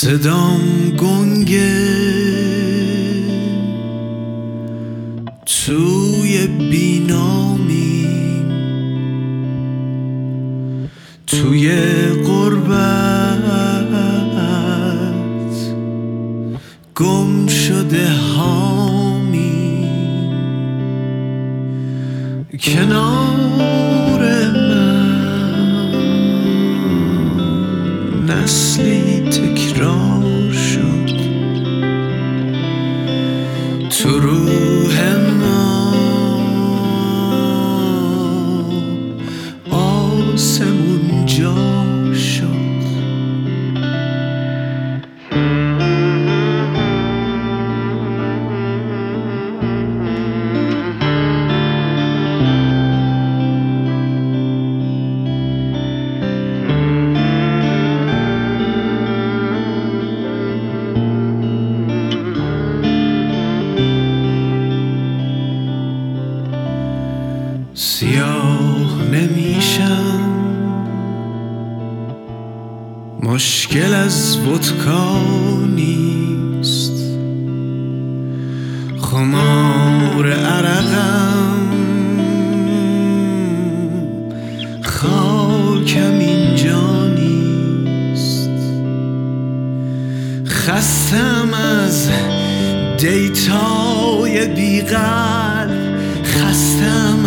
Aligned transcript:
صدام 0.00 0.90
گنگه. 0.98 1.98
توی 5.46 6.46
بینامی 6.46 8.06
توی 11.26 11.70
قربت 12.26 13.38
گم 16.96 17.46
شده 17.46 18.08
هامی 18.10 19.88
کنار 22.60 23.77
نسلی 28.48 29.20
تکرار 29.20 30.52
شد. 30.52 31.16
تو 33.90 34.20
روح 34.20 34.67
سیاه 67.98 69.02
نمیشم. 69.12 70.20
مشکل 73.22 73.94
از 73.94 74.36
ودکا 74.36 75.20
نیست. 75.76 76.92
خمار 79.00 80.32
عرقم 80.32 81.68
خاکم 84.82 86.18
اینجا 86.18 87.06
نیست. 87.08 88.50
خستم 90.46 91.54
از 91.54 92.10
دیتای 92.98 94.46
بیقلب. 94.46 95.88
خستم 96.24 97.17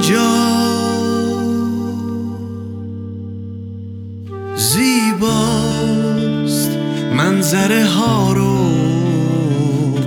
اینجا. 0.00 0.32
زیباست 4.56 5.90
منظره 7.16 7.84
ها 7.86 8.32
رو 8.32 8.58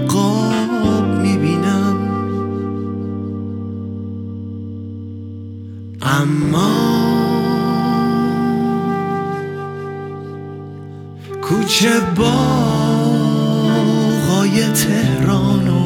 قاب 0.08 1.06
می‌بینم. 1.22 1.98
اما 6.02 6.74
کوچه 11.42 12.00
باغای 12.16 13.04
تهران 14.74 15.68
و 15.68 15.83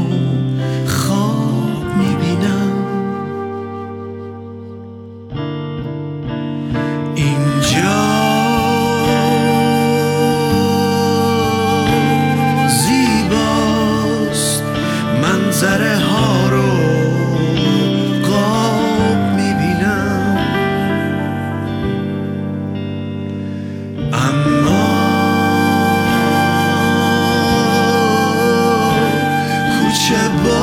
potrzeba 30.08 30.57